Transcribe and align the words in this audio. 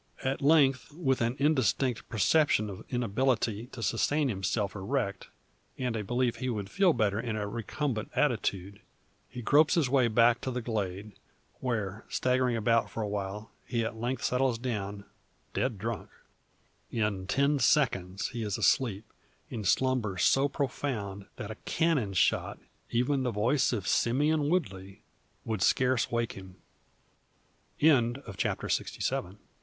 At 0.23 0.41
length, 0.41 0.91
with 0.93 1.21
an 1.21 1.35
indistinct 1.37 2.09
perception 2.09 2.71
of 2.71 2.83
inability 2.89 3.67
to 3.67 3.83
sustain 3.83 4.29
himself 4.29 4.73
erect, 4.75 5.27
and 5.77 5.95
a 5.95 6.03
belief 6.03 6.37
he 6.37 6.49
would 6.49 6.71
feel 6.71 6.91
better 6.91 7.19
in 7.19 7.35
a 7.35 7.47
recumbent 7.47 8.09
attitude, 8.15 8.81
he 9.29 9.43
gropes 9.43 9.75
his 9.75 9.89
way 9.91 10.07
back 10.07 10.41
to 10.41 10.49
the 10.49 10.59
glade, 10.59 11.11
where, 11.59 12.03
staggering 12.09 12.57
about 12.57 12.89
for 12.89 13.03
a 13.03 13.07
while, 13.07 13.51
he 13.67 13.85
at 13.85 13.95
length 13.95 14.23
settles 14.23 14.57
down, 14.57 15.05
dead 15.53 15.77
drunk. 15.77 16.09
In 16.89 17.27
ten 17.27 17.59
seconds 17.59 18.29
he 18.29 18.41
is 18.41 18.57
asleep, 18.57 19.05
in 19.51 19.63
slumber 19.63 20.17
so 20.17 20.49
profound, 20.49 21.27
that 21.35 21.51
a 21.51 21.55
cannon 21.65 22.13
shot 22.13 22.57
even 22.89 23.21
the 23.21 23.29
voice 23.29 23.71
of 23.71 23.87
Simeon 23.87 24.49
Woodley 24.49 25.03
would 25.45 25.61
scarce 25.61 26.07
awake 26.11 26.31
him. 26.31 26.55
CHAPTER 27.79 28.67
SIXTY 28.67 28.97
EIGHT. 28.99 29.21
"BRASFORT." 29.23 29.37